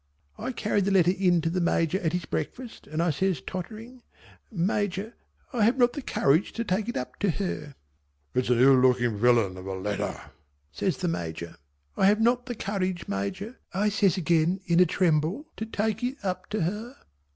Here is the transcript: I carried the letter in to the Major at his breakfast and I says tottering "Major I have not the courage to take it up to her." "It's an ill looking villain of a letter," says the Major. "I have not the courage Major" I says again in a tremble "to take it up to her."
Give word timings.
I 0.39 0.51
carried 0.51 0.85
the 0.85 0.89
letter 0.91 1.11
in 1.11 1.41
to 1.41 1.49
the 1.51 1.61
Major 1.61 1.99
at 1.99 2.13
his 2.13 2.25
breakfast 2.25 2.87
and 2.87 3.03
I 3.03 3.11
says 3.11 3.39
tottering 3.39 4.01
"Major 4.49 5.13
I 5.53 5.63
have 5.63 5.77
not 5.77 5.93
the 5.93 6.01
courage 6.01 6.53
to 6.53 6.63
take 6.63 6.89
it 6.89 6.97
up 6.97 7.19
to 7.19 7.29
her." 7.29 7.75
"It's 8.33 8.49
an 8.49 8.57
ill 8.59 8.79
looking 8.79 9.15
villain 9.19 9.57
of 9.57 9.67
a 9.67 9.75
letter," 9.75 10.19
says 10.71 10.97
the 10.97 11.07
Major. 11.07 11.57
"I 11.95 12.07
have 12.07 12.19
not 12.19 12.47
the 12.47 12.55
courage 12.55 13.07
Major" 13.07 13.59
I 13.75 13.89
says 13.89 14.17
again 14.17 14.61
in 14.65 14.79
a 14.79 14.87
tremble 14.87 15.45
"to 15.57 15.67
take 15.67 16.01
it 16.03 16.17
up 16.23 16.49
to 16.49 16.63
her." 16.63 16.95